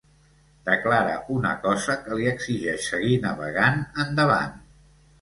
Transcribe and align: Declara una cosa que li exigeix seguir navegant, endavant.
Declara 0.69 1.17
una 1.35 1.51
cosa 1.67 1.99
que 2.07 2.19
li 2.21 2.27
exigeix 2.33 2.91
seguir 2.95 3.21
navegant, 3.29 3.89
endavant. 4.09 4.63